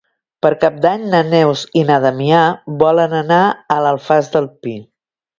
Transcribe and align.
Per 0.43 0.49
Cap 0.61 0.77
d'Any 0.85 1.01
na 1.09 1.17
Neus 1.33 1.65
i 1.81 1.83
na 1.89 1.97
Damià 2.05 2.39
volen 2.83 3.13
anar 3.19 3.41
a 3.75 3.77
l'Alfàs 3.87 4.31
del 4.37 4.49
Pi. 4.65 4.75